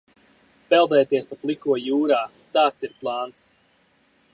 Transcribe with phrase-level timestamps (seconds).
[0.71, 2.25] Peldēties pa pliko jūrā,
[2.59, 3.47] tāds ir plāns!